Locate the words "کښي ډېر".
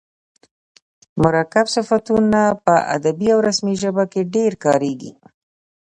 4.11-4.51